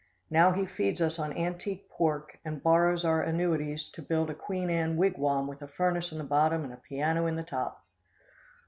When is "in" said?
6.11-6.17, 7.27-7.35